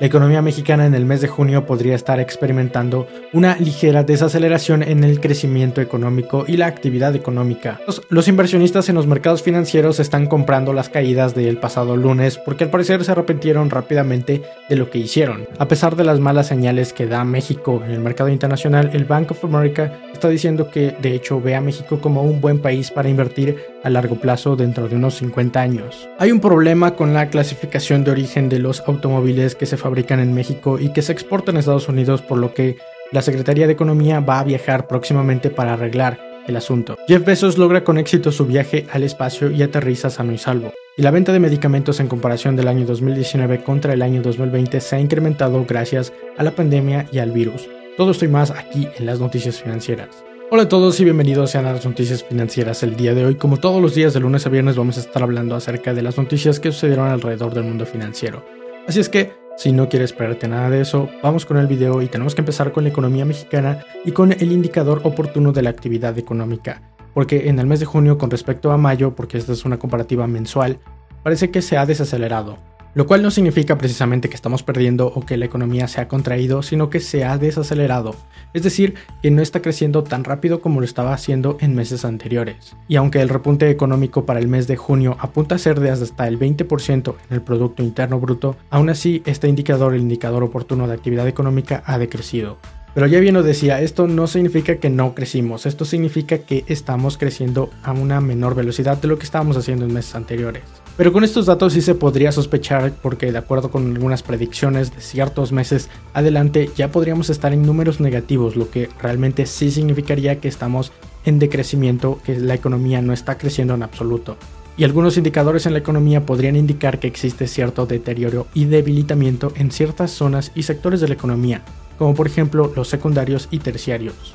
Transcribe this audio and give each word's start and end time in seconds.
La 0.00 0.08
economía 0.08 0.42
mexicana 0.42 0.86
en 0.86 0.94
el 0.94 1.06
mes 1.06 1.20
de 1.20 1.28
junio 1.28 1.66
podría 1.66 1.94
estar 1.94 2.18
experimentando 2.18 3.06
una 3.32 3.56
ligera 3.58 4.02
desaceleración 4.02 4.82
en 4.82 5.04
el 5.04 5.20
crecimiento 5.20 5.80
económico 5.80 6.44
y 6.48 6.56
la 6.56 6.66
actividad 6.66 7.14
económica. 7.14 7.78
Los, 8.08 8.26
inversionistas 8.26 8.88
en 8.88 8.96
los 8.96 9.06
mercados 9.06 9.44
financieros 9.44 10.00
están 10.00 10.26
comprando 10.26 10.72
las 10.72 10.88
caídas 10.88 11.36
del 11.36 11.58
pasado 11.58 11.96
lunes 11.96 12.38
porque 12.38 12.64
al 12.64 12.70
parecer 12.70 13.04
se 13.04 13.12
arrepintieron 13.12 13.70
rápidamente 13.70 14.42
de 14.68 14.74
lo 14.74 14.90
que 14.90 14.98
hicieron. 14.98 15.46
A 15.58 15.68
pesar 15.68 15.94
de 15.94 16.02
las 16.02 16.18
malas 16.18 16.48
señales 16.48 16.92
que 16.92 17.06
da 17.06 17.22
México 17.22 17.80
en 17.84 17.92
el 17.92 18.00
mercado 18.00 18.30
internacional, 18.30 18.90
el 18.94 19.04
Bank 19.04 19.30
of 19.30 19.44
America 19.44 19.92
está 20.12 20.28
diciendo 20.28 20.70
que 20.72 20.96
de 21.00 21.14
hecho 21.14 21.40
ve 21.40 21.54
a 21.54 21.60
México 21.60 22.00
como 22.00 22.24
un 22.24 22.40
buen 22.40 22.58
país 22.58 22.90
para 22.90 23.08
invertir 23.08 23.73
a 23.84 23.90
largo 23.90 24.16
plazo 24.16 24.56
dentro 24.56 24.88
de 24.88 24.96
unos 24.96 25.14
50 25.16 25.60
años. 25.60 26.08
Hay 26.18 26.32
un 26.32 26.40
problema 26.40 26.96
con 26.96 27.14
la 27.14 27.28
clasificación 27.28 28.02
de 28.02 28.10
origen 28.10 28.48
de 28.48 28.58
los 28.58 28.80
automóviles 28.86 29.54
que 29.54 29.66
se 29.66 29.76
fabrican 29.76 30.18
en 30.18 30.34
México 30.34 30.80
y 30.80 30.88
que 30.88 31.02
se 31.02 31.12
exportan 31.12 31.56
a 31.56 31.60
Estados 31.60 31.88
Unidos, 31.88 32.22
por 32.22 32.38
lo 32.38 32.54
que 32.54 32.78
la 33.12 33.22
Secretaría 33.22 33.66
de 33.66 33.74
Economía 33.74 34.20
va 34.20 34.40
a 34.40 34.44
viajar 34.44 34.88
próximamente 34.88 35.50
para 35.50 35.74
arreglar 35.74 36.18
el 36.48 36.56
asunto. 36.56 36.96
Jeff 37.06 37.24
Bezos 37.24 37.58
logra 37.58 37.84
con 37.84 37.98
éxito 37.98 38.32
su 38.32 38.46
viaje 38.46 38.86
al 38.92 39.02
espacio 39.02 39.50
y 39.50 39.62
aterriza 39.62 40.10
sano 40.10 40.32
y 40.32 40.38
salvo. 40.38 40.72
Y 40.96 41.02
la 41.02 41.10
venta 41.10 41.32
de 41.32 41.40
medicamentos 41.40 42.00
en 42.00 42.08
comparación 42.08 42.56
del 42.56 42.68
año 42.68 42.86
2019 42.86 43.62
contra 43.62 43.92
el 43.92 44.02
año 44.02 44.22
2020 44.22 44.80
se 44.80 44.96
ha 44.96 45.00
incrementado 45.00 45.64
gracias 45.66 46.12
a 46.36 46.42
la 46.42 46.52
pandemia 46.52 47.06
y 47.12 47.18
al 47.18 47.32
virus. 47.32 47.68
Todo 47.96 48.12
esto 48.12 48.24
y 48.24 48.28
más 48.28 48.50
aquí 48.50 48.88
en 48.98 49.06
las 49.06 49.20
noticias 49.20 49.60
financieras. 49.60 50.24
Hola 50.54 50.62
a 50.62 50.68
todos 50.68 51.00
y 51.00 51.04
bienvenidos 51.04 51.56
a 51.56 51.62
las 51.62 51.84
noticias 51.84 52.22
financieras 52.22 52.84
el 52.84 52.94
día 52.94 53.12
de 53.12 53.26
hoy. 53.26 53.34
Como 53.34 53.56
todos 53.56 53.82
los 53.82 53.92
días 53.92 54.14
de 54.14 54.20
lunes 54.20 54.46
a 54.46 54.50
viernes 54.50 54.76
vamos 54.76 54.96
a 54.96 55.00
estar 55.00 55.20
hablando 55.20 55.56
acerca 55.56 55.92
de 55.92 56.00
las 56.00 56.16
noticias 56.16 56.60
que 56.60 56.70
sucedieron 56.70 57.08
alrededor 57.08 57.52
del 57.52 57.64
mundo 57.64 57.84
financiero. 57.86 58.44
Así 58.86 59.00
es 59.00 59.08
que, 59.08 59.32
si 59.56 59.72
no 59.72 59.88
quieres 59.88 60.12
esperarte 60.12 60.46
nada 60.46 60.70
de 60.70 60.80
eso, 60.80 61.08
vamos 61.24 61.44
con 61.44 61.56
el 61.56 61.66
video 61.66 62.00
y 62.02 62.06
tenemos 62.06 62.36
que 62.36 62.42
empezar 62.42 62.70
con 62.70 62.84
la 62.84 62.90
economía 62.90 63.24
mexicana 63.24 63.84
y 64.04 64.12
con 64.12 64.30
el 64.30 64.52
indicador 64.52 65.00
oportuno 65.02 65.50
de 65.50 65.62
la 65.62 65.70
actividad 65.70 66.16
económica. 66.18 66.94
Porque 67.14 67.48
en 67.48 67.58
el 67.58 67.66
mes 67.66 67.80
de 67.80 67.86
junio 67.86 68.16
con 68.16 68.30
respecto 68.30 68.70
a 68.70 68.76
mayo, 68.76 69.12
porque 69.16 69.38
esta 69.38 69.54
es 69.54 69.64
una 69.64 69.80
comparativa 69.80 70.28
mensual, 70.28 70.78
parece 71.24 71.50
que 71.50 71.62
se 71.62 71.76
ha 71.78 71.84
desacelerado 71.84 72.73
lo 72.94 73.06
cual 73.06 73.22
no 73.22 73.30
significa 73.30 73.76
precisamente 73.76 74.28
que 74.28 74.36
estamos 74.36 74.62
perdiendo 74.62 75.06
o 75.06 75.24
que 75.26 75.36
la 75.36 75.44
economía 75.44 75.88
se 75.88 76.00
ha 76.00 76.08
contraído, 76.08 76.62
sino 76.62 76.90
que 76.90 77.00
se 77.00 77.24
ha 77.24 77.38
desacelerado, 77.38 78.14
es 78.52 78.62
decir, 78.62 78.94
que 79.22 79.30
no 79.30 79.42
está 79.42 79.60
creciendo 79.60 80.04
tan 80.04 80.24
rápido 80.24 80.60
como 80.60 80.80
lo 80.80 80.86
estaba 80.86 81.12
haciendo 81.12 81.56
en 81.60 81.74
meses 81.74 82.04
anteriores. 82.04 82.76
Y 82.88 82.96
aunque 82.96 83.20
el 83.20 83.28
repunte 83.28 83.68
económico 83.70 84.24
para 84.24 84.40
el 84.40 84.48
mes 84.48 84.66
de 84.66 84.76
junio 84.76 85.16
apunta 85.20 85.56
a 85.56 85.58
ser 85.58 85.80
de 85.80 85.90
hasta 85.90 86.28
el 86.28 86.38
20% 86.38 87.14
en 87.28 87.34
el 87.34 87.42
Producto 87.42 87.82
Interno 87.82 88.20
Bruto, 88.20 88.56
aún 88.70 88.90
así 88.90 89.22
este 89.26 89.48
indicador, 89.48 89.94
el 89.94 90.02
indicador 90.02 90.42
oportuno 90.42 90.86
de 90.86 90.94
actividad 90.94 91.26
económica, 91.26 91.82
ha 91.86 91.98
decrecido. 91.98 92.58
Pero 92.94 93.08
ya 93.08 93.18
bien 93.18 93.34
lo 93.34 93.42
decía, 93.42 93.80
esto 93.80 94.06
no 94.06 94.28
significa 94.28 94.76
que 94.76 94.88
no 94.88 95.16
crecimos, 95.16 95.66
esto 95.66 95.84
significa 95.84 96.38
que 96.38 96.64
estamos 96.68 97.18
creciendo 97.18 97.70
a 97.82 97.92
una 97.92 98.20
menor 98.20 98.54
velocidad 98.54 98.98
de 98.98 99.08
lo 99.08 99.18
que 99.18 99.24
estábamos 99.24 99.56
haciendo 99.56 99.84
en 99.84 99.92
meses 99.92 100.14
anteriores. 100.14 100.62
Pero 100.96 101.12
con 101.12 101.24
estos 101.24 101.46
datos 101.46 101.72
sí 101.72 101.80
se 101.80 101.96
podría 101.96 102.30
sospechar 102.30 102.92
porque 103.02 103.32
de 103.32 103.38
acuerdo 103.38 103.68
con 103.68 103.92
algunas 103.92 104.22
predicciones 104.22 104.94
de 104.94 105.00
ciertos 105.00 105.50
meses 105.50 105.90
adelante 106.12 106.70
ya 106.76 106.92
podríamos 106.92 107.30
estar 107.30 107.52
en 107.52 107.62
números 107.62 107.98
negativos, 107.98 108.54
lo 108.54 108.70
que 108.70 108.88
realmente 109.00 109.46
sí 109.46 109.72
significaría 109.72 110.40
que 110.40 110.46
estamos 110.46 110.92
en 111.24 111.40
decrecimiento, 111.40 112.20
que 112.24 112.38
la 112.38 112.54
economía 112.54 113.02
no 113.02 113.12
está 113.12 113.38
creciendo 113.38 113.74
en 113.74 113.82
absoluto. 113.82 114.36
Y 114.76 114.84
algunos 114.84 115.16
indicadores 115.16 115.66
en 115.66 115.72
la 115.72 115.80
economía 115.80 116.26
podrían 116.26 116.54
indicar 116.54 117.00
que 117.00 117.08
existe 117.08 117.48
cierto 117.48 117.86
deterioro 117.86 118.46
y 118.54 118.66
debilitamiento 118.66 119.52
en 119.56 119.72
ciertas 119.72 120.12
zonas 120.12 120.52
y 120.54 120.62
sectores 120.62 121.00
de 121.00 121.08
la 121.08 121.14
economía, 121.14 121.62
como 121.98 122.14
por 122.14 122.28
ejemplo 122.28 122.72
los 122.76 122.88
secundarios 122.88 123.48
y 123.50 123.58
terciarios. 123.58 124.34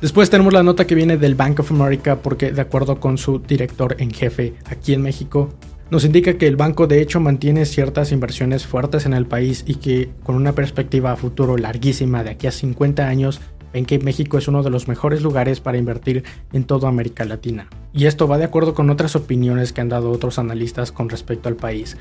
Después 0.00 0.30
tenemos 0.30 0.54
la 0.54 0.62
nota 0.62 0.86
que 0.86 0.94
viene 0.94 1.18
del 1.18 1.34
Bank 1.34 1.60
of 1.60 1.70
America 1.72 2.22
porque 2.22 2.52
de 2.52 2.62
acuerdo 2.62 2.98
con 3.00 3.18
su 3.18 3.38
director 3.38 3.96
en 3.98 4.10
jefe 4.10 4.54
aquí 4.64 4.94
en 4.94 5.02
México, 5.02 5.50
nos 5.90 6.06
indica 6.06 6.38
que 6.38 6.46
el 6.46 6.56
banco 6.56 6.86
de 6.86 7.02
hecho 7.02 7.20
mantiene 7.20 7.66
ciertas 7.66 8.10
inversiones 8.10 8.66
fuertes 8.66 9.04
en 9.04 9.12
el 9.12 9.26
país 9.26 9.62
y 9.66 9.74
que 9.74 10.08
con 10.22 10.36
una 10.36 10.54
perspectiva 10.54 11.12
a 11.12 11.16
futuro 11.16 11.58
larguísima 11.58 12.24
de 12.24 12.30
aquí 12.30 12.46
a 12.46 12.50
50 12.52 13.06
años 13.08 13.42
ven 13.74 13.84
que 13.84 13.98
México 13.98 14.38
es 14.38 14.48
uno 14.48 14.62
de 14.62 14.70
los 14.70 14.88
mejores 14.88 15.20
lugares 15.20 15.60
para 15.60 15.76
invertir 15.76 16.24
en 16.54 16.64
toda 16.64 16.88
América 16.88 17.26
Latina. 17.26 17.68
Y 17.92 18.06
esto 18.06 18.26
va 18.26 18.38
de 18.38 18.44
acuerdo 18.44 18.72
con 18.72 18.88
otras 18.88 19.16
opiniones 19.16 19.74
que 19.74 19.82
han 19.82 19.90
dado 19.90 20.10
otros 20.12 20.38
analistas 20.38 20.92
con 20.92 21.10
respecto 21.10 21.50
al 21.50 21.56
país 21.56 21.98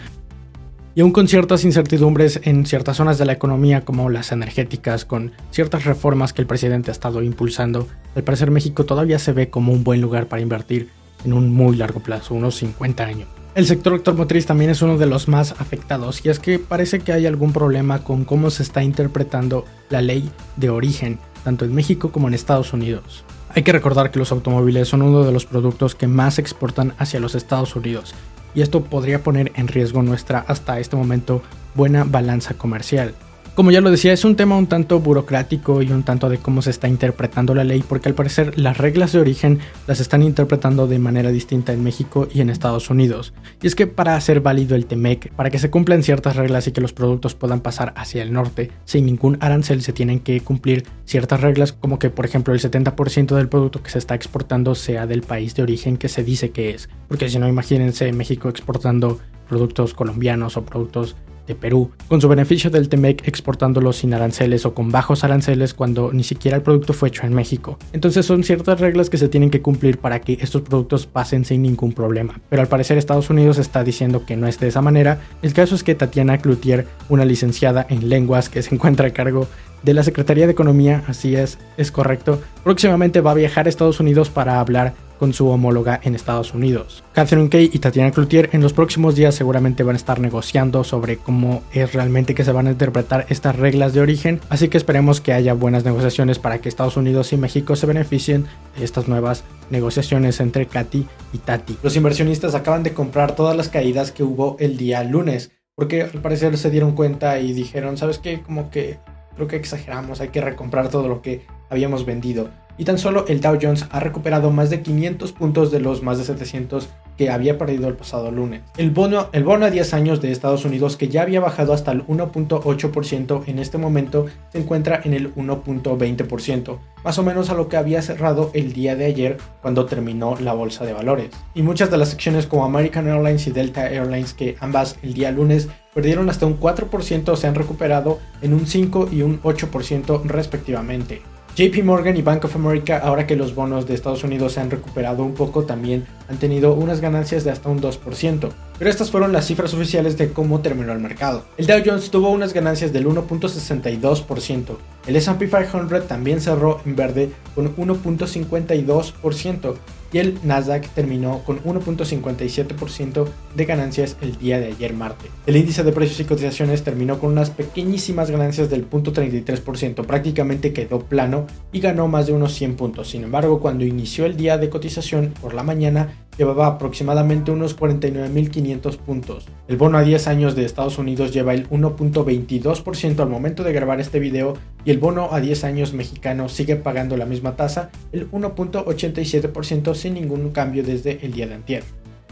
y 1.00 1.02
aún 1.02 1.14
con 1.14 1.30
ciertas 1.30 1.64
incertidumbres 1.64 2.42
en 2.44 2.66
ciertas 2.66 2.98
zonas 2.98 3.18
de 3.18 3.24
la 3.24 3.32
economía 3.32 3.86
como 3.86 4.10
las 4.10 4.34
energéticas, 4.34 5.06
con 5.06 5.32
ciertas 5.50 5.86
reformas 5.86 6.34
que 6.34 6.42
el 6.42 6.46
presidente 6.46 6.92
ha 6.92 6.94
estado 6.94 7.24
impulsando, 7.24 7.88
al 8.18 8.26
parecer 8.26 8.52
México 8.52 8.84
todavía 8.84 9.18
se 9.18 9.32
ve 9.32 9.50
como 9.50 9.72
un 9.72 9.86
buen 9.86 10.02
lugar 10.02 10.26
para 10.26 10.42
invertir 10.42 10.90
en 11.24 11.32
un 11.32 11.54
muy 11.54 11.78
largo 11.78 12.02
plazo, 12.02 12.36
unos 12.36 12.56
50 12.56 13.02
años. 13.02 13.30
El 13.56 13.66
sector 13.66 13.94
automotriz 13.94 14.46
también 14.46 14.72
es 14.72 14.82
uno 14.82 14.98
de 14.98 15.06
los 15.06 15.30
más 15.30 15.54
afectados 15.54 16.26
y 16.26 16.28
es 16.28 16.40
que 16.40 16.60
parece 16.60 17.00
que 17.00 17.14
hay 17.14 17.26
algún 17.26 17.54
problema 17.54 18.04
con 18.04 18.26
cómo 18.26 18.50
se 18.50 18.64
está 18.64 18.84
interpretando 18.84 19.64
la 19.90 20.02
ley 20.02 20.30
de 20.58 20.70
origen, 20.70 21.18
tanto 21.46 21.64
en 21.64 21.74
México 21.74 22.12
como 22.12 22.28
en 22.28 22.34
Estados 22.34 22.74
Unidos. 22.74 23.24
Hay 23.56 23.64
que 23.64 23.72
recordar 23.72 24.12
que 24.12 24.20
los 24.20 24.34
automóviles 24.34 24.90
son 24.90 25.02
uno 25.02 25.24
de 25.24 25.32
los 25.32 25.46
productos 25.46 25.96
que 25.96 26.08
más 26.08 26.40
exportan 26.40 26.94
hacia 26.98 27.22
los 27.22 27.36
Estados 27.36 27.74
Unidos 27.78 28.14
y 28.54 28.62
esto 28.62 28.84
podría 28.84 29.24
poner 29.24 29.52
en 29.56 29.68
riesgo 29.68 30.02
nuestra 30.02 30.44
hasta 30.48 30.80
este 30.80 30.96
momento 30.96 31.42
buena 31.76 32.04
balanza 32.04 32.54
comercial. 32.54 33.14
Como 33.60 33.72
ya 33.72 33.82
lo 33.82 33.92
decía, 33.92 34.14
es 34.14 34.24
un 34.24 34.38
tema 34.38 34.56
un 34.56 34.68
tanto 34.68 35.02
burocrático 35.02 35.82
y 35.82 35.92
un 35.92 36.04
tanto 36.04 36.30
de 36.30 36.38
cómo 36.38 36.62
se 36.62 36.70
está 36.70 36.88
interpretando 36.88 37.54
la 37.54 37.66
ley, 37.66 37.84
porque 37.86 38.08
al 38.08 38.16
parecer 38.16 38.58
las 38.58 38.78
reglas 38.78 39.12
de 39.12 39.20
origen 39.20 39.60
las 39.86 40.00
están 40.00 40.24
interpretando 40.24 40.88
de 40.88 40.98
manera 40.98 41.30
distinta 41.30 41.74
en 41.74 41.84
México 41.84 42.30
y 42.34 42.40
en 42.40 42.50
Estados 42.50 42.90
Unidos. 42.90 43.34
Y 43.62 43.68
es 43.68 43.76
que 43.76 43.86
para 43.86 44.16
hacer 44.16 44.40
válido 44.40 44.78
el 44.78 44.86
TEMEC, 44.86 45.34
para 45.34 45.50
que 45.50 45.60
se 45.60 45.70
cumplan 45.70 46.04
ciertas 46.04 46.38
reglas 46.38 46.68
y 46.68 46.72
que 46.72 46.80
los 46.80 46.94
productos 46.94 47.36
puedan 47.36 47.60
pasar 47.60 47.92
hacia 47.98 48.24
el 48.24 48.32
norte 48.32 48.72
sin 48.86 49.06
ningún 49.06 49.38
arancel, 49.42 49.82
se 49.82 49.92
tienen 49.92 50.22
que 50.22 50.40
cumplir 50.40 50.86
ciertas 51.04 51.42
reglas, 51.42 51.74
como 51.74 52.00
que 52.00 52.10
por 52.10 52.26
ejemplo 52.26 52.54
el 52.54 52.62
70% 52.62 53.36
del 53.36 53.50
producto 53.50 53.84
que 53.84 53.90
se 53.90 54.00
está 54.00 54.16
exportando 54.16 54.74
sea 54.74 55.06
del 55.06 55.22
país 55.22 55.54
de 55.56 55.64
origen 55.64 55.98
que 55.98 56.08
se 56.08 56.24
dice 56.24 56.52
que 56.52 56.70
es. 56.70 56.88
Porque 57.10 57.28
si 57.28 57.40
no, 57.40 57.50
imagínense 57.50 58.14
México 58.14 58.48
exportando 58.48 59.20
productos 59.50 59.94
colombianos 59.94 60.56
o 60.56 60.64
productos 60.64 61.18
de 61.50 61.56
Perú, 61.56 61.92
con 62.08 62.22
su 62.22 62.30
beneficio 62.30 62.70
del 62.70 62.88
TEMEC 62.88 63.28
exportándolo 63.28 63.92
sin 63.92 64.14
aranceles 64.14 64.66
o 64.66 64.74
con 64.74 64.92
bajos 64.92 65.24
aranceles 65.24 65.74
cuando 65.74 66.14
ni 66.14 66.24
siquiera 66.24 66.56
el 66.56 66.64
producto 66.64 66.94
fue 66.94 67.10
hecho 67.10 67.26
en 67.26 67.34
México. 67.34 67.78
Entonces 67.92 68.26
son 68.26 68.44
ciertas 68.44 68.80
reglas 68.80 69.10
que 69.10 69.18
se 69.18 69.28
tienen 69.28 69.50
que 69.50 69.62
cumplir 69.62 69.98
para 69.98 70.22
que 70.22 70.38
estos 70.40 70.62
productos 70.62 71.08
pasen 71.08 71.44
sin 71.44 71.64
ningún 71.64 71.92
problema. 71.92 72.40
Pero 72.50 72.62
al 72.62 72.68
parecer 72.68 72.98
Estados 72.98 73.30
Unidos 73.30 73.58
está 73.58 73.84
diciendo 73.84 74.26
que 74.26 74.38
no 74.38 74.48
es 74.48 74.60
de 74.60 74.68
esa 74.68 74.82
manera. 74.82 75.20
El 75.42 75.54
caso 75.54 75.76
es 75.76 75.84
que 75.84 75.96
Tatiana 75.96 76.38
Cloutier, 76.38 76.86
una 77.10 77.26
licenciada 77.26 77.86
en 77.90 78.08
lenguas 78.08 78.48
que 78.48 78.62
se 78.62 78.74
encuentra 78.76 79.08
a 79.08 79.12
cargo 79.12 79.48
de 79.84 79.94
la 79.94 80.04
Secretaría 80.04 80.46
de 80.46 80.52
Economía, 80.52 81.04
así 81.08 81.36
es, 81.36 81.58
es 81.78 81.92
correcto, 81.92 82.42
próximamente 82.64 83.22
va 83.22 83.32
a 83.32 83.36
viajar 83.36 83.66
a 83.66 83.70
Estados 83.70 84.00
Unidos 84.00 84.30
para 84.30 84.60
hablar 84.60 84.94
con 85.20 85.34
su 85.34 85.50
homóloga 85.50 86.00
en 86.02 86.16
Estados 86.16 86.54
Unidos. 86.54 87.04
Catherine 87.14 87.50
Kay 87.50 87.70
y 87.74 87.80
Tatiana 87.80 88.12
Cloutier 88.12 88.50
en 88.54 88.62
los 88.62 88.72
próximos 88.74 89.16
días 89.16 89.36
seguramente 89.36 89.84
van 89.84 89.96
a 89.96 89.98
estar 89.98 90.20
negociando 90.20 90.84
sobre 90.86 91.18
cómo 91.18 91.62
es 91.74 91.94
realmente 91.94 92.34
que 92.34 92.46
se 92.46 92.54
van 92.54 92.68
a 92.68 92.72
interpretar 92.72 93.26
estas 93.30 93.58
reglas 93.58 93.94
de 93.94 94.00
origen, 94.00 94.40
así 94.50 94.70
que 94.70 94.78
esperemos 94.78 95.20
que 95.20 95.34
haya 95.34 95.54
buenas 95.54 95.84
negociaciones 95.84 96.40
para 96.40 96.60
que 96.60 96.70
Estados 96.70 96.96
Unidos 96.96 97.34
y 97.34 97.38
México 97.38 97.76
se 97.76 97.86
beneficien 97.86 98.46
de 98.78 98.86
estas 98.86 99.10
nuevas 99.10 99.44
negociaciones 99.70 100.40
entre 100.40 100.68
Katy 100.68 101.06
y 101.34 101.38
Tati. 101.40 101.78
Los 101.84 101.98
inversionistas 101.98 102.56
acaban 102.56 102.84
de 102.84 102.94
comprar 102.94 103.36
todas 103.36 103.58
las 103.58 103.68
caídas 103.68 104.12
que 104.12 104.24
hubo 104.24 104.56
el 104.60 104.78
día 104.78 105.04
lunes, 105.04 105.52
porque 105.76 106.04
al 106.04 106.22
parecer 106.22 106.58
se 106.58 106.72
dieron 106.72 106.94
cuenta 106.94 107.40
y 107.40 107.52
dijeron, 107.52 107.98
¿sabes 107.98 108.20
qué? 108.20 108.42
Como 108.42 108.70
que 108.70 109.00
creo 109.40 109.48
que 109.48 109.56
exageramos, 109.56 110.20
hay 110.20 110.28
que 110.28 110.42
recomprar 110.42 110.90
todo 110.90 111.08
lo 111.08 111.22
que 111.22 111.46
habíamos 111.70 112.06
vendido. 112.06 112.50
Y 112.78 112.84
tan 112.84 112.98
solo 112.98 113.26
el 113.30 113.40
Dow 113.40 113.58
Jones 113.62 113.86
ha 113.90 114.02
recuperado 114.02 114.52
más 114.52 114.70
de 114.70 114.82
500 114.82 115.32
puntos 115.32 115.72
de 115.72 115.80
los 115.80 116.04
más 116.04 116.18
de 116.18 116.26
700 116.26 116.90
que 117.20 117.30
había 117.30 117.58
perdido 117.58 117.90
el 117.90 117.96
pasado 117.96 118.32
lunes. 118.32 118.62
El 118.78 118.92
bono, 118.92 119.28
el 119.34 119.44
bono 119.44 119.66
a 119.66 119.70
10 119.70 119.94
años 119.94 120.22
de 120.22 120.32
Estados 120.32 120.64
Unidos, 120.64 120.96
que 120.96 121.10
ya 121.10 121.24
había 121.24 121.42
bajado 121.42 121.74
hasta 121.74 121.92
el 121.92 122.08
1.8%, 122.08 123.44
en 123.46 123.60
este 123.60 123.78
momento 123.78 124.28
se 124.54 124.60
encuentra 124.60 125.02
en 125.04 125.14
el 125.14 125.36
1.20%, 125.36 126.80
más 127.04 127.20
o 127.20 127.24
menos 127.24 127.50
a 127.50 127.56
lo 127.56 127.68
que 127.68 127.76
había 127.76 128.02
cerrado 128.02 128.52
el 128.54 128.72
día 128.72 128.96
de 128.96 129.04
ayer 129.04 129.38
cuando 129.62 129.86
terminó 129.86 130.38
la 130.40 130.54
bolsa 130.54 130.86
de 130.86 130.94
valores. 130.94 131.32
Y 131.54 131.62
muchas 131.62 131.92
de 131.92 131.98
las 131.98 132.14
acciones 132.14 132.48
como 132.48 132.64
American 132.64 133.10
Airlines 133.10 133.48
y 133.48 133.52
Delta 133.52 133.90
Airlines, 133.90 134.34
que 134.34 134.56
ambas 134.62 134.96
el 135.04 135.14
día 135.14 135.30
lunes 135.32 135.68
perdieron 135.94 136.30
hasta 136.30 136.46
un 136.46 136.58
4%, 136.58 137.36
se 137.36 137.48
han 137.48 137.56
recuperado 137.56 138.20
en 138.42 138.54
un 138.54 138.66
5 138.66 139.10
y 139.12 139.24
un 139.24 139.42
8% 139.42 140.24
respectivamente. 140.24 141.22
JP 141.60 141.84
Morgan 141.84 142.16
y 142.16 142.22
Bank 142.22 142.46
of 142.46 142.56
America, 142.56 143.00
ahora 143.00 143.28
que 143.28 143.36
los 143.36 143.54
bonos 143.54 143.86
de 143.86 143.94
Estados 143.94 144.24
Unidos 144.24 144.54
se 144.54 144.62
han 144.62 144.72
recuperado 144.72 145.26
un 145.26 145.34
poco, 145.34 145.66
también 145.66 146.08
han 146.30 146.38
tenido 146.38 146.74
unas 146.74 147.02
ganancias 147.02 147.44
de 147.44 147.52
hasta 147.52 147.68
un 147.68 147.82
2%. 147.82 148.50
Pero 148.78 148.90
estas 148.90 149.12
fueron 149.12 149.34
las 149.34 149.46
cifras 149.46 149.74
oficiales 149.74 150.18
de 150.18 150.32
cómo 150.32 150.62
terminó 150.62 150.94
el 150.94 151.00
mercado. 151.00 151.44
El 151.58 151.68
Dow 151.68 151.82
Jones 151.86 152.12
tuvo 152.12 152.30
unas 152.30 152.54
ganancias 152.54 152.94
del 152.94 153.08
1.62%. 153.08 154.78
El 155.06 155.18
SP 155.20 155.52
500 155.52 156.08
también 156.08 156.40
cerró 156.40 156.80
en 156.86 156.96
verde 156.96 157.30
con 157.56 157.76
1.52% 157.76 159.76
y 160.12 160.18
el 160.20 160.40
Nasdaq 160.44 160.88
terminó 160.90 161.40
con 161.46 161.64
1.57% 161.64 163.28
de 163.56 163.66
ganancias 163.66 164.18
el 164.22 164.38
día 164.38 164.60
de 164.60 164.68
ayer 164.68 164.94
martes. 164.94 165.30
El 165.46 165.58
índice 165.58 165.84
de 165.84 165.92
precios 165.92 166.20
y 166.20 166.26
cotizaciones 166.26 166.84
terminó 166.84 167.20
con 167.20 167.32
unas 167.32 167.50
pequeñísimas 167.50 168.32
ganancias 168.32 168.70
del 168.70 168.90
0.33%, 168.90 170.06
prácticamente 170.06 170.74
quedó 170.74 171.00
plano 171.00 171.48
y 171.72 171.80
ganó 171.80 172.08
más 172.08 172.28
de 172.28 172.34
unos 172.34 172.54
100 172.54 172.76
puntos. 172.76 173.10
Sin 173.10 173.24
embargo, 173.24 173.60
cuando 173.60 173.86
inició 173.86 174.26
el 174.26 174.38
día 174.38 174.58
de 174.58 174.70
cotización 174.70 175.34
por 175.42 175.54
la 175.54 175.64
mañana, 175.64 176.14
llevaba 176.40 176.68
aproximadamente 176.68 177.52
unos 177.52 177.78
49.500 177.78 178.98
puntos. 178.98 179.46
El 179.68 179.76
bono 179.76 179.98
a 179.98 180.04
10 180.04 180.28
años 180.28 180.56
de 180.56 180.64
Estados 180.64 180.98
Unidos 180.98 181.34
lleva 181.34 181.54
el 181.54 181.70
1.22% 181.70 183.20
al 183.20 183.30
momento 183.30 183.64
de 183.64 183.74
grabar 183.74 184.00
este 184.00 184.20
video 184.20 184.54
y 184.86 184.92
el 184.92 185.00
bono 185.00 185.30
a 185.34 185.42
10 185.42 185.66
años 185.66 185.94
mexicano 185.94 186.48
sigue 186.48 186.78
pagando 186.78 187.18
la 187.18 187.26
misma 187.26 187.58
tasa, 187.58 187.90
el 188.14 188.32
1.87% 188.32 189.94
sin 189.94 190.14
ningún 190.14 190.52
cambio 190.52 190.82
desde 190.82 191.20
el 191.26 191.34
día 191.34 191.46
de 191.46 191.56
antier. 191.56 191.84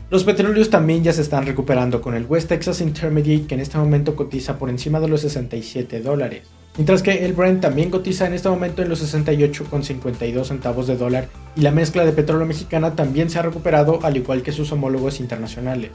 Los 0.09 0.23
petróleos 0.23 0.69
también 0.69 1.03
ya 1.03 1.11
se 1.11 1.21
están 1.21 1.45
recuperando 1.45 2.01
con 2.01 2.15
el 2.15 2.25
West 2.25 2.47
Texas 2.47 2.79
Intermediate 2.79 3.45
que 3.45 3.55
en 3.55 3.61
este 3.61 3.77
momento 3.77 4.15
cotiza 4.15 4.57
por 4.57 4.69
encima 4.69 5.01
de 5.01 5.09
los 5.09 5.19
67 5.19 5.99
dólares. 5.99 6.43
Mientras 6.77 7.01
que 7.01 7.25
el 7.25 7.33
Brent 7.33 7.61
también 7.61 7.89
cotiza 7.89 8.27
en 8.27 8.33
este 8.33 8.49
momento 8.49 8.83
en 8.83 8.89
los 8.89 9.01
68,52 9.01 10.45
centavos 10.45 10.85
de 10.85 10.95
dólar 10.95 11.27
y 11.55 11.61
la 11.61 11.71
mezcla 11.71 12.05
de 12.05 12.11
petróleo 12.11 12.45
mexicana 12.45 12.95
también 12.95 13.31
se 13.31 13.39
ha 13.39 13.41
recuperado 13.41 13.99
al 14.03 14.15
igual 14.15 14.43
que 14.43 14.51
sus 14.51 14.71
homólogos 14.71 15.19
internacionales. 15.19 15.89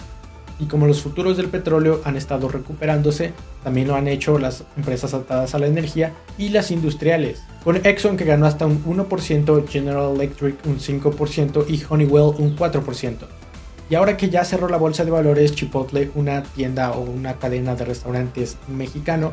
Y 0.58 0.67
como 0.67 0.88
los 0.88 1.00
futuros 1.00 1.37
del 1.37 1.49
petróleo 1.49 2.00
han 2.05 2.17
estado 2.17 2.49
recuperándose, 2.49 3.32
también 3.62 3.87
lo 3.87 3.94
han 3.94 4.08
hecho 4.08 4.38
las 4.38 4.64
empresas 4.76 5.14
atadas 5.14 5.55
a 5.55 5.61
la 5.61 5.69
energía 5.69 6.14
y 6.37 6.49
las 6.49 6.73
industriales, 6.73 7.43
con 7.62 7.76
Exxon 7.76 8.17
que 8.17 8.25
ganó 8.25 8.46
hasta 8.46 8.67
un 8.67 8.84
1%, 8.84 9.69
General 9.69 10.14
Electric 10.14 10.56
un 10.67 10.79
5% 10.79 11.64
y 11.69 11.82
Honeywell 11.88 12.34
un 12.38 12.56
4%. 12.56 13.17
Y 13.88 13.94
ahora 13.94 14.17
que 14.17 14.31
ya 14.31 14.44
cerró 14.44 14.69
la 14.69 14.79
bolsa 14.79 15.05
de 15.05 15.11
valores, 15.11 15.55
Chipotle, 15.55 16.11
una 16.14 16.43
tienda 16.43 16.93
o 16.93 17.02
una 17.02 17.34
cadena 17.34 17.75
de 17.75 17.84
restaurantes 17.84 18.56
mexicano, 18.69 19.32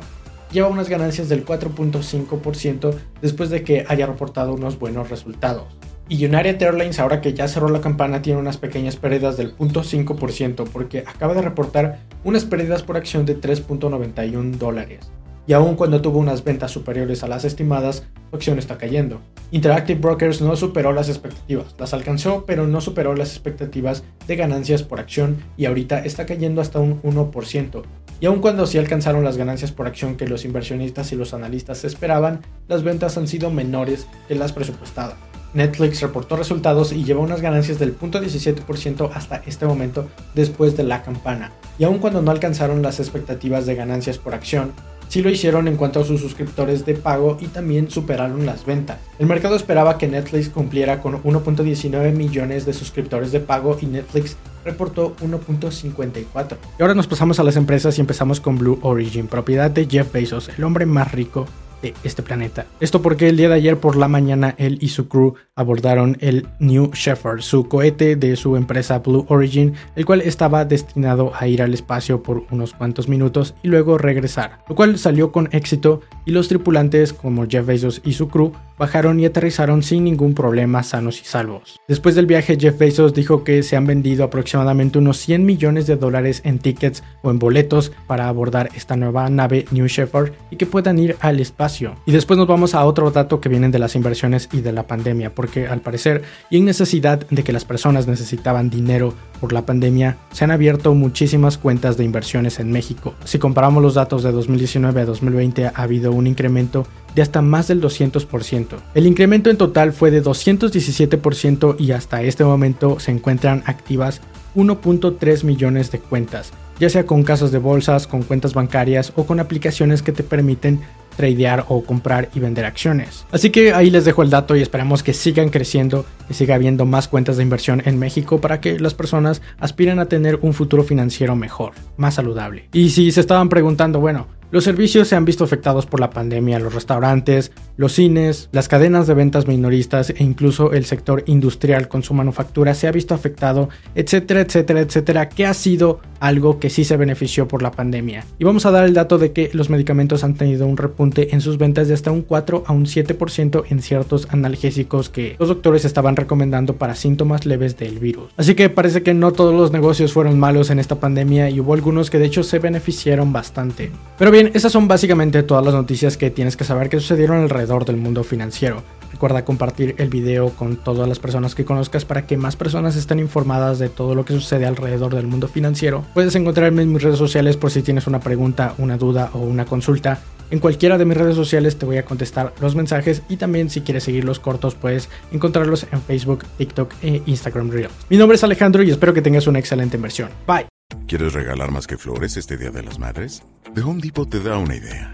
lleva 0.51 0.67
unas 0.67 0.89
ganancias 0.89 1.29
del 1.29 1.45
4.5% 1.45 2.93
después 3.21 3.49
de 3.49 3.63
que 3.63 3.85
haya 3.87 4.05
reportado 4.05 4.53
unos 4.53 4.79
buenos 4.79 5.09
resultados. 5.09 5.77
Y 6.07 6.25
United 6.25 6.61
Airlines, 6.61 6.99
ahora 6.99 7.21
que 7.21 7.33
ya 7.33 7.47
cerró 7.47 7.69
la 7.69 7.81
campana, 7.81 8.21
tiene 8.21 8.39
unas 8.39 8.57
pequeñas 8.57 8.95
pérdidas 8.95 9.37
del 9.37 9.55
0.5% 9.57 10.67
porque 10.71 10.99
acaba 10.99 11.35
de 11.35 11.43
reportar 11.43 11.99
unas 12.23 12.45
pérdidas 12.45 12.81
por 12.81 12.97
acción 12.97 13.25
de 13.25 13.39
3.91 13.39 14.55
dólares 14.57 15.11
y 15.49 15.53
aun 15.53 15.73
cuando 15.73 15.99
tuvo 15.99 16.19
unas 16.19 16.43
ventas 16.43 16.69
superiores 16.69 17.23
a 17.23 17.27
las 17.27 17.43
estimadas, 17.43 18.03
su 18.29 18.35
acción 18.35 18.59
está 18.59 18.77
cayendo. 18.77 19.19
Interactive 19.49 19.99
Brokers 19.99 20.41
no 20.41 20.55
superó 20.55 20.93
las 20.93 21.09
expectativas, 21.09 21.73
las 21.79 21.91
alcanzó 21.95 22.45
pero 22.45 22.67
no 22.67 22.81
superó 22.81 23.15
las 23.15 23.31
expectativas 23.31 24.03
de 24.27 24.35
ganancias 24.35 24.83
por 24.83 24.99
acción 24.99 25.37
y 25.57 25.65
ahorita 25.65 26.05
está 26.05 26.27
cayendo 26.27 26.61
hasta 26.61 26.77
un 26.79 27.01
1%. 27.01 27.81
Y 28.21 28.25
aun 28.25 28.42
cuando 28.42 28.68
sí 28.68 28.77
alcanzaron 28.77 29.24
las 29.24 29.38
ganancias 29.38 29.71
por 29.71 29.88
acción 29.88 30.18
que 30.18 30.27
los 30.27 30.44
inversionistas 30.44 31.12
y 31.12 31.16
los 31.16 31.33
analistas 31.33 31.86
esperaban, 31.86 32.42
las 32.68 32.83
ventas 32.83 33.18
han 33.18 33.27
sido 33.27 33.50
menores 33.50 34.07
que 34.27 34.36
las 34.36 34.51
presupuestadas. 34.51 35.16
Netflix 35.54 36.01
reportó 36.01 36.36
resultados 36.36 36.92
y 36.92 37.04
lleva 37.04 37.21
unas 37.21 37.42
ganancias 37.42 37.80
del 37.80 37.98
0.17% 37.98 39.10
hasta 39.13 39.38
este 39.48 39.66
momento 39.66 40.07
después 40.36 40.77
de 40.77 40.83
la 40.83 41.01
campana. 41.01 41.51
Y 41.80 41.86
aun 41.86 41.98
cuando 42.00 42.21
no 42.21 42.31
alcanzaron 42.31 42.81
las 42.81 43.00
expectativas 43.00 43.66
de 43.66 43.75
ganancias 43.75 44.19
por 44.19 44.36
acción, 44.36 44.74
sí 45.07 45.21
lo 45.24 45.30
hicieron 45.30 45.68
en 45.68 45.75
cuanto 45.75 46.01
a 46.01 46.06
sus 46.06 46.21
suscriptores 46.21 46.86
de 46.86 46.94
pago 46.94 47.38
y 47.39 47.48
también 47.48 47.89
superaron 47.89 48.45
las 48.45 48.66
ventas. 48.66 49.00
El 49.18 49.25
mercado 49.25 49.56
esperaba 49.56 49.98
que 49.98 50.07
Netflix 50.07 50.50
cumpliera 50.50 51.01
con 51.01 51.24
1.19 51.24 52.13
millones 52.13 52.66
de 52.66 52.74
suscriptores 52.74 53.31
de 53.31 53.39
pago 53.39 53.77
y 53.81 53.88
Netflix 53.88 54.38
reportó 54.65 55.15
1.54. 55.17 56.57
Y 56.77 56.81
ahora 56.81 56.94
nos 56.94 57.07
pasamos 57.07 57.39
a 57.39 57.44
las 57.44 57.56
empresas 57.56 57.97
y 57.97 58.01
empezamos 58.01 58.39
con 58.39 58.57
Blue 58.57 58.79
Origin, 58.81 59.27
propiedad 59.27 59.71
de 59.71 59.88
Jeff 59.88 60.11
Bezos, 60.11 60.50
el 60.50 60.63
hombre 60.63 60.85
más 60.85 61.11
rico 61.11 61.45
de 61.81 61.94
este 62.03 62.23
planeta. 62.23 62.65
Esto 62.79 63.01
porque 63.01 63.29
el 63.29 63.38
día 63.38 63.50
de 63.50 63.56
ayer 63.56 63.79
por 63.79 63.95
la 63.95 64.07
mañana 64.07 64.56
él 64.57 64.77
y 64.81 64.89
su 64.89 65.07
crew 65.07 65.35
abordaron 65.59 66.17
el 66.21 66.47
New 66.59 66.91
Shepard, 66.94 67.41
su 67.41 67.67
cohete 67.67 68.15
de 68.15 68.38
su 68.38 68.56
empresa 68.56 69.00
Blue 69.00 69.25
Origin, 69.27 69.73
el 69.97 70.06
cual 70.06 70.21
estaba 70.21 70.63
destinado 70.63 71.33
a 71.38 71.47
ir 71.47 71.61
al 71.61 71.73
espacio 71.73 72.23
por 72.23 72.45
unos 72.50 72.73
cuantos 72.73 73.09
minutos 73.09 73.56
y 73.61 73.67
luego 73.67 73.97
regresar, 73.97 74.59
lo 74.69 74.75
cual 74.75 74.97
salió 74.97 75.33
con 75.33 75.50
éxito 75.51 76.00
y 76.25 76.31
los 76.31 76.47
tripulantes 76.47 77.11
como 77.11 77.45
Jeff 77.45 77.65
Bezos 77.65 78.01
y 78.06 78.13
su 78.13 78.29
crew 78.29 78.53
bajaron 78.77 79.19
y 79.19 79.25
aterrizaron 79.25 79.83
sin 79.83 80.06
ningún 80.06 80.33
problema 80.33 80.83
sanos 80.83 81.19
y 81.21 81.25
salvos. 81.25 81.81
Después 81.89 82.15
del 82.15 82.25
viaje 82.25 82.57
Jeff 82.57 82.77
Bezos 82.77 83.13
dijo 83.13 83.44
que 83.44 83.61
se 83.61 83.75
han 83.75 83.85
vendido 83.85 84.23
aproximadamente 84.23 85.00
unos 85.00 85.17
100 85.17 85.45
millones 85.45 85.85
de 85.85 85.97
dólares 85.97 86.41
en 86.45 86.59
tickets 86.59 87.03
o 87.21 87.31
en 87.31 87.39
boletos 87.39 87.91
para 88.07 88.29
abordar 88.29 88.69
esta 88.75 88.95
nueva 88.95 89.29
nave 89.29 89.65
New 89.71 89.88
Shepard 89.88 90.31
y 90.50 90.56
que 90.56 90.65
puedan 90.65 90.97
ir 90.97 91.17
al 91.19 91.41
espacio. 91.41 91.95
Y 92.06 92.13
después 92.13 92.38
nos 92.38 92.47
vamos 92.47 92.73
a 92.73 92.85
otro 92.85 93.11
dato 93.11 93.41
que 93.41 93.50
vienen 93.50 93.71
de 93.71 93.79
las 93.79 93.95
inversiones 93.95 94.47
y 94.53 94.61
de 94.61 94.71
la 94.71 94.88
pandemia, 94.88 95.35
porque 95.35 95.48
al 95.69 95.81
parecer 95.81 96.23
y 96.49 96.57
en 96.57 96.65
necesidad 96.65 97.27
de 97.29 97.43
que 97.43 97.51
las 97.51 97.65
personas 97.65 98.07
necesitaban 98.07 98.69
dinero 98.69 99.13
por 99.39 99.53
la 99.53 99.65
pandemia, 99.65 100.17
se 100.31 100.43
han 100.43 100.51
abierto 100.51 100.93
muchísimas 100.93 101.57
cuentas 101.57 101.97
de 101.97 102.03
inversiones 102.03 102.59
en 102.59 102.71
México. 102.71 103.15
Si 103.25 103.39
comparamos 103.39 103.81
los 103.81 103.95
datos 103.95 104.23
de 104.23 104.31
2019 104.31 105.01
a 105.01 105.05
2020 105.05 105.65
ha 105.67 105.71
habido 105.75 106.11
un 106.11 106.27
incremento 106.27 106.85
de 107.15 107.21
hasta 107.21 107.41
más 107.41 107.68
del 107.68 107.81
200%. 107.81 108.68
El 108.94 109.07
incremento 109.07 109.49
en 109.49 109.57
total 109.57 109.94
fue 109.94 110.11
de 110.11 110.23
217% 110.23 111.75
y 111.79 111.91
hasta 111.91 112.21
este 112.21 112.44
momento 112.44 112.99
se 112.99 113.11
encuentran 113.11 113.63
activas 113.65 114.21
1.3 114.56 115.44
millones 115.44 115.91
de 115.91 115.99
cuentas, 115.99 116.51
ya 116.79 116.89
sea 116.89 117.06
con 117.06 117.23
casas 117.23 117.51
de 117.51 117.59
bolsas, 117.59 118.07
con 118.07 118.23
cuentas 118.23 118.53
bancarias 118.53 119.13
o 119.15 119.25
con 119.25 119.39
aplicaciones 119.39 120.01
que 120.01 120.11
te 120.11 120.23
permiten 120.23 120.81
tradear 121.19 121.66
o 121.68 121.83
comprar 121.83 122.30
y 122.33 122.40
vender 122.40 122.64
acciones. 122.64 123.26
Así 123.30 123.49
que 123.49 123.73
ahí 123.73 123.90
les 123.90 124.06
dejo 124.06 124.23
el 124.23 124.30
dato 124.30 124.56
y 124.56 124.61
esperamos 124.61 125.04
que 125.04 125.14
sigan 125.14 125.49
creciendo, 125.49 126.06
y 126.30 126.33
siga 126.33 126.56
habiendo 126.56 126.85
más 126.85 127.09
cuentas 127.09 127.35
de 127.35 127.44
inversión 127.44 127.81
en 127.83 127.99
México 127.99 128.40
para 128.40 128.61
que 128.61 128.80
las 128.80 128.94
personas 128.94 129.42
aspiren 129.59 129.99
a 129.99 130.06
tener 130.06 130.40
un 130.42 130.54
futuro 130.54 130.81
financiero 130.81 131.35
mejor, 131.35 131.73
más 131.97 132.14
saludable. 132.14 132.69
Y 132.71 132.92
si 132.92 133.11
se 133.11 133.19
estaban 133.19 133.49
preguntando, 133.49 133.99
bueno, 133.99 134.28
los 134.49 134.64
servicios 134.64 135.09
se 135.09 135.18
han 135.18 135.26
visto 135.26 135.44
afectados 135.44 135.85
por 135.85 135.99
la 135.99 136.09
pandemia, 136.09 136.57
los 136.57 136.73
restaurantes, 136.73 137.52
los 137.76 137.92
cines, 137.92 138.47
las 138.54 138.69
cadenas 138.69 139.06
de 139.06 139.14
ventas 139.14 139.45
minoristas 139.45 140.09
e 140.09 140.23
incluso 140.23 140.71
el 140.71 140.85
sector 140.85 141.23
industrial 141.28 141.90
con 141.90 142.02
su 142.02 142.14
manufactura 142.14 142.73
se 142.73 142.88
ha 142.88 142.92
visto 142.92 143.14
afectado, 143.14 143.68
etcétera, 143.94 144.40
etcétera, 144.40 144.80
etcétera, 144.80 145.28
que 145.28 145.45
ha 145.45 145.54
sido 145.54 145.99
algo 146.19 146.59
que 146.59 146.69
sí 146.69 146.83
se 146.83 146.97
benefició 146.97 147.47
por 147.47 147.61
la 147.61 147.71
pandemia. 147.71 148.26
Y 148.38 148.44
vamos 148.44 148.66
a 148.66 148.71
dar 148.71 148.85
el 148.85 148.94
dato 148.94 149.18
de 149.18 149.31
que 149.31 149.49
los 149.54 149.69
medicamentos 149.69 150.23
han 150.23 150.35
tenido 150.35 150.68
un 150.68 150.78
repunte 150.78 151.33
en 151.33 151.42
sus 151.42 151.57
ventas 151.57 151.88
de 151.88 151.94
hasta 151.94 152.11
un 152.11 152.21
4 152.21 152.64
a 152.66 152.73
un 152.73 152.85
7% 152.85 153.64
en 153.69 153.81
ciertos 153.81 154.28
analgésicos 154.31 155.09
que 155.09 155.35
los 155.40 155.49
doctores 155.49 155.85
estaban 155.85 156.16
recomendando 156.16 156.76
para 156.76 156.95
síntomas 156.95 157.45
leves 157.45 157.78
del 157.78 157.99
virus. 157.99 158.31
Así 158.38 158.56
que 158.56 158.69
parece 158.69 159.04
que 159.04 159.14
no 159.14 159.31
todos 159.31 159.54
los 159.54 159.71
negocios 159.71 160.14
fueron 160.14 160.40
malos 160.40 160.69
en 160.69 160.80
esta 160.80 160.99
pandemia 160.99 161.49
y 161.49 161.59
hubo 161.59 161.73
algunos 161.73 162.09
que 162.09 162.19
de 162.19 162.26
hecho 162.26 162.44
se 162.44 162.59
beneficiaron 162.59 163.33
bastante. 163.33 163.92
Pero 164.18 164.31
bien, 164.31 164.52
esas 164.54 164.71
son 164.71 164.88
básicamente 164.88 165.44
todas 165.44 165.64
las 165.64 165.73
noticias 165.73 166.18
que 166.18 166.31
tienes 166.31 166.57
que 166.57 166.64
saber 166.64 166.90
que 166.90 166.99
sucedieron 166.99 167.42
alrededor 167.42 167.85
del 167.85 167.97
mundo 167.97 168.23
financiero. 168.23 168.83
Recuerda 169.19 169.44
compartir 169.44 169.95
el 169.97 170.07
video 170.07 170.52
con 170.52 170.78
todas 170.78 171.06
las 171.06 171.19
personas 171.19 171.54
que 171.54 171.66
conozcas 171.66 172.06
para 172.06 172.26
que 172.26 172.38
más 172.38 172.56
personas 172.56 172.95
estén 172.95 173.19
informadas 173.19 173.78
de 173.78 173.90
todo 173.90 174.16
lo 174.16 174.23
que 174.23 174.31
sucede 174.31 174.66
alrededor 174.66 175.14
del 175.14 175.28
mundo 175.28 175.49
financiero. 175.49 176.06
Puedes 176.14 176.35
encontrarme 176.35 176.83
en 176.83 176.94
mis 176.94 177.04
redes 177.04 177.18
sociales 177.18 177.57
por 177.57 177.69
si 177.69 177.81
tienes 177.81 178.07
una 178.07 178.21
pregunta, 178.21 178.76
una 178.78 178.95
duda 178.95 179.30
o 179.33 179.40
una 179.40 179.66
consulta 179.66 180.21
En 180.52 180.59
cualquiera 180.59 180.97
de 180.97 181.04
mis 181.04 181.18
redes 181.18 181.35
sociales 181.35 181.78
te 181.78 181.85
voy 181.85 181.97
a 181.97 182.06
contestar 182.06 182.54
los 182.61 182.76
mensajes 182.76 183.21
y 183.28 183.35
también 183.35 183.69
si 183.69 183.81
quieres 183.81 184.06
seguir 184.06 184.23
los 184.23 184.40
cortos 184.40 184.73
puedes 184.73 185.09
encontrarlos 185.33 185.85
en 185.92 186.02
Facebook, 186.02 186.45
TikTok 186.57 186.94
e 187.02 187.21
Instagram 187.26 187.71
Reels. 187.71 187.92
Mi 188.09 188.16
nombre 188.16 188.38
es 188.38 188.44
Alejandro 188.45 188.83
y 188.83 188.90
espero 188.90 189.14
que 189.14 189.21
tengas 189.21 189.47
una 189.47 189.59
excelente 189.59 189.97
inversión. 189.97 190.30
Bye. 190.47 190.68
¿Quieres 191.09 191.33
regalar 191.33 191.71
más 191.71 191.88
que 191.88 191.97
flores 191.97 192.38
este 192.38 192.56
Día 192.56 192.71
de 192.71 192.83
las 192.83 192.97
Madres? 192.97 193.44
The 193.76 193.81
Home 193.81 194.02
Depot 194.02 194.30
te 194.30 194.40
da 194.40 194.57
una 194.57 194.78
idea. 194.78 195.14